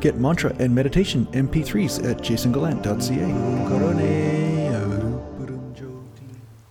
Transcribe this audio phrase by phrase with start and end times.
[0.00, 3.50] Get mantra and meditation MP3s at jasongalant.ca.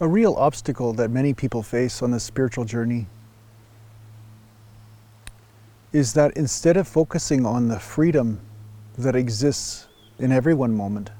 [0.00, 3.06] A real obstacle that many people face on the spiritual journey
[5.92, 8.40] is that instead of focusing on the freedom
[8.98, 9.86] that exists
[10.18, 11.10] in every one moment,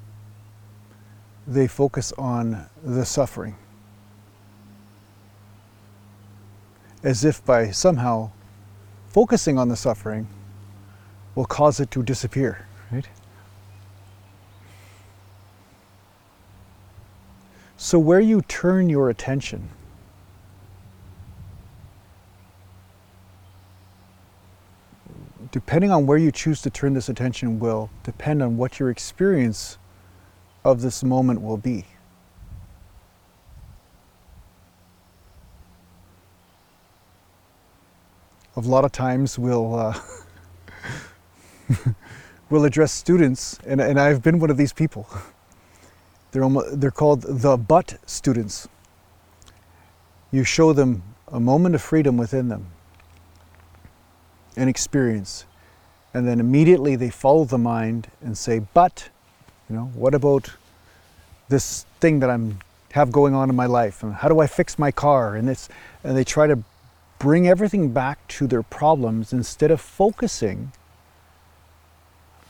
[1.47, 3.55] they focus on the suffering.
[7.05, 8.33] As if by somehow
[9.07, 10.27] focusing on the suffering
[11.35, 13.09] will cause it to disappear, right?
[17.77, 19.69] So, where you turn your attention,
[25.51, 29.79] depending on where you choose to turn this attention, will depend on what your experience
[30.65, 31.85] of this moment will be.
[38.55, 39.99] A lot of times we'll, uh,
[42.51, 45.07] we'll address students, and, and I've been one of these people.
[46.31, 48.69] They're, almost, they're called the but students.
[50.31, 52.67] You show them a moment of freedom within them,
[54.57, 55.45] an experience,
[56.15, 59.11] and then immediately they follow the mind and say, but,
[59.69, 60.51] you know, what about
[61.49, 62.59] this thing that I'm
[62.93, 65.69] have going on in my life and how do I fix my car and this
[66.05, 66.63] and they try to
[67.19, 70.73] bring everything back to their problems instead of focusing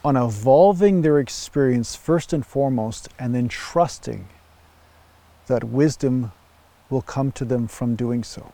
[0.05, 4.29] on evolving their experience first and foremost and then trusting
[5.47, 6.33] that wisdom
[6.91, 8.53] will come to them from doing so.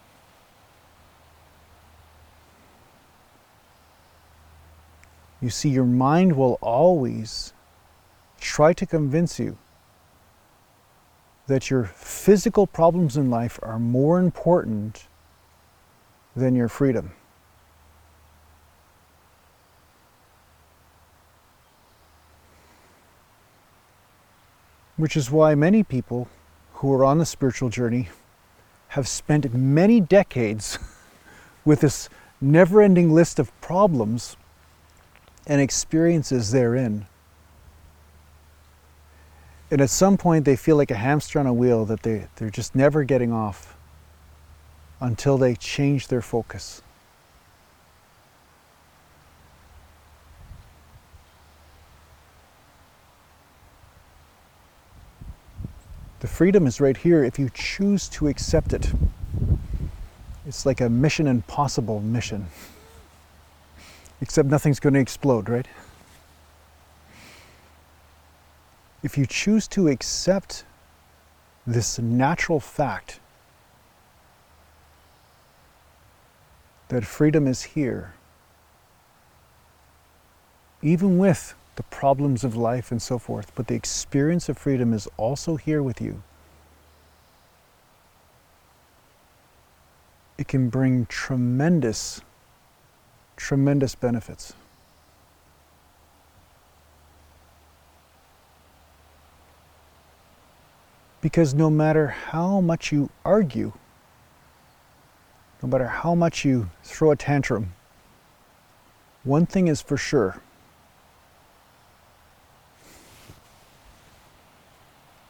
[5.41, 7.52] You see, your mind will always
[8.41, 9.56] try to convince you
[11.46, 15.06] that your physical problems in life are more important
[16.36, 17.12] than your freedom.
[24.98, 26.28] Which is why many people
[26.74, 28.10] who are on the spiritual journey
[28.88, 30.78] have spent many decades
[31.64, 32.10] with this
[32.41, 34.36] never ending list of problems
[35.47, 37.06] and experiences therein.
[39.70, 42.50] And at some point, they feel like a hamster on a wheel that they, they're
[42.50, 43.76] just never getting off
[45.00, 46.82] until they change their focus.
[56.20, 58.92] The freedom is right here if you choose to accept it.
[60.46, 62.46] It's like a mission impossible mission.
[64.20, 65.68] Except nothing's going to explode, right?
[69.02, 70.64] If you choose to accept
[71.66, 73.20] this natural fact
[76.88, 78.14] that freedom is here,
[80.82, 85.06] even with the problems of life and so forth, but the experience of freedom is
[85.16, 86.21] also here with you.
[90.37, 92.21] It can bring tremendous,
[93.37, 94.55] tremendous benefits.
[101.21, 103.72] Because no matter how much you argue,
[105.62, 107.72] no matter how much you throw a tantrum,
[109.22, 110.41] one thing is for sure.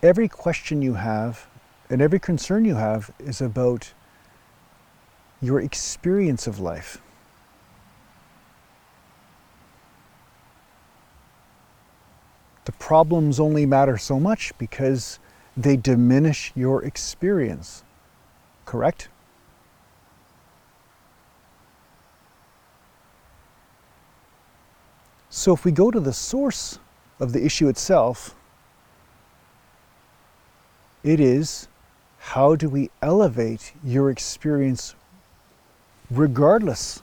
[0.03, 1.47] Every question you have
[1.91, 3.93] and every concern you have is about
[5.41, 7.01] your experience of life.
[12.65, 15.19] The problems only matter so much because
[15.57, 17.83] they diminish your experience.
[18.67, 19.09] Correct?
[25.31, 26.79] So if we go to the source
[27.19, 28.35] of the issue itself,
[31.03, 31.69] it is
[32.19, 34.95] how do we elevate your experience
[36.11, 37.03] regardless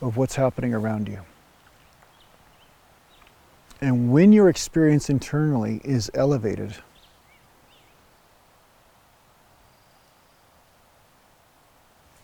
[0.00, 1.20] of what's happening around you?
[3.80, 6.76] And when your experience internally is elevated,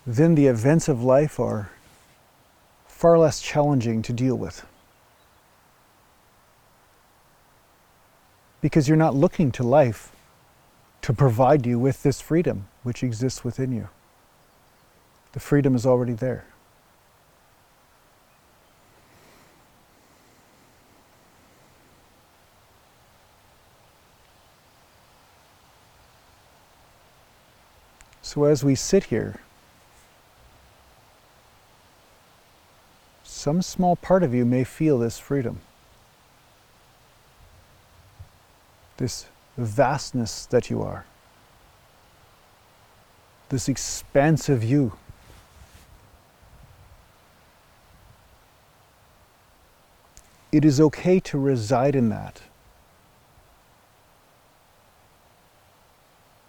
[0.06, 1.70] then the events of life are
[2.86, 4.64] far less challenging to deal with.
[8.60, 10.12] Because you're not looking to life
[11.02, 13.88] to provide you with this freedom which exists within you.
[15.32, 16.44] The freedom is already there.
[28.22, 29.40] So as we sit here,
[33.24, 35.60] some small part of you may feel this freedom.
[38.96, 39.26] This
[39.56, 41.04] vastness that you are.
[43.48, 44.92] This expansive you.
[50.50, 52.42] It is okay to reside in that.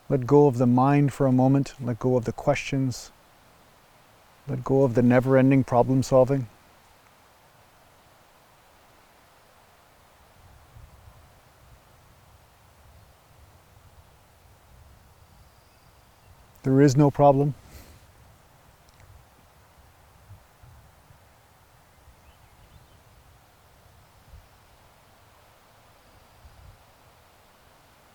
[0.10, 3.12] Let go of the mind for a moment, let go of the questions,
[4.48, 6.48] let go of the never ending problem solving.
[16.64, 17.56] There is no problem.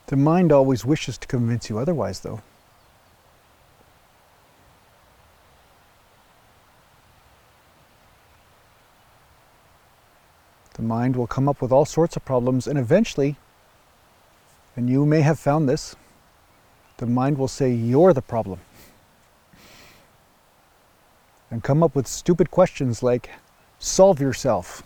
[0.06, 2.40] The mind always wishes to convince you otherwise, though.
[10.72, 13.36] The mind will come up with all sorts of problems, and eventually,
[14.74, 15.94] and you may have found this,
[16.98, 18.60] the mind will say, You're the problem.
[21.50, 23.30] And come up with stupid questions like,
[23.78, 24.82] Solve yourself.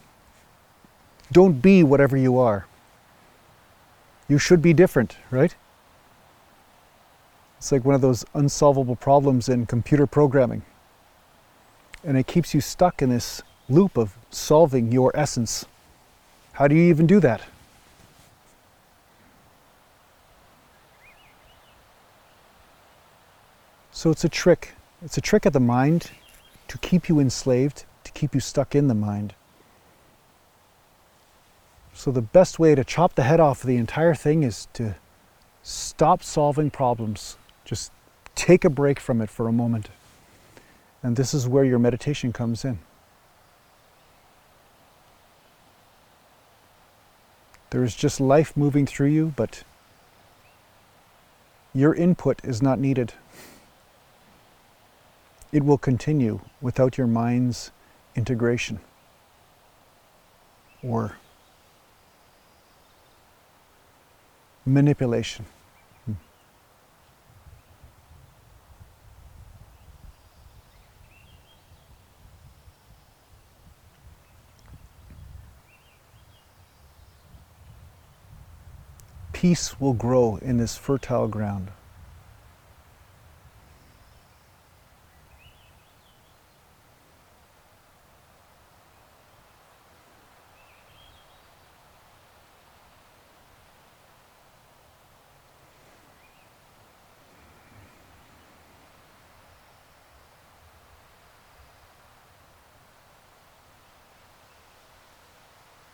[1.33, 2.67] Don't be whatever you are.
[4.29, 5.55] You should be different, right?
[7.59, 10.63] It's like one of those unsolvable problems in computer programming.
[12.05, 15.65] And it keeps you stuck in this loop of solving your essence.
[16.53, 17.43] How do you even do that?
[24.03, 24.75] So it's a trick.
[25.05, 26.11] It's a trick of the mind
[26.67, 29.33] to keep you enslaved, to keep you stuck in the mind.
[31.95, 34.97] So the best way to chop the head off of the entire thing is to
[35.63, 37.37] stop solving problems.
[37.65, 37.93] Just
[38.35, 39.89] take a break from it for a moment.
[41.01, 42.81] And this is where your meditation comes in.
[47.71, 49.63] There is just life moving through you, but
[51.73, 53.13] your input is not needed.
[55.53, 57.73] It will continue without your mind's
[58.17, 58.81] integration
[60.83, 61.17] or
[64.65, 65.45] manipulation.
[66.07, 66.13] Hmm.
[79.35, 81.73] Peace will grow in this fertile ground.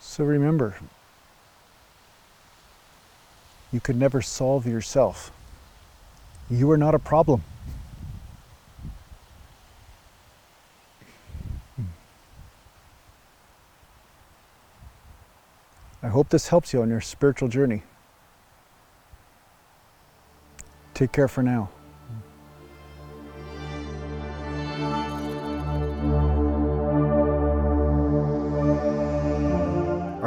[0.09, 0.75] So remember,
[3.71, 5.31] you could never solve yourself.
[6.51, 7.43] You are not a problem.
[11.77, 11.83] Hmm.
[16.03, 17.83] I hope this helps you on your spiritual journey.
[20.95, 21.69] Take care for now.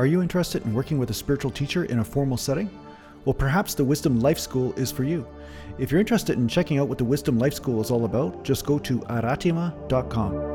[0.01, 2.72] Are you interested in working with a spiritual teacher in a formal setting?
[3.24, 5.27] Well, perhaps the Wisdom Life School is for you.
[5.77, 8.65] If you're interested in checking out what the Wisdom Life School is all about, just
[8.65, 10.50] go to aratima.com.